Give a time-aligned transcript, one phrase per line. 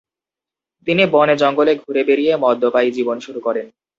[0.87, 3.65] তিনি বনে জঙ্গলে ঘুরে বেড়িয়ে মদ্যপায়ী জীবন শুরু করেন।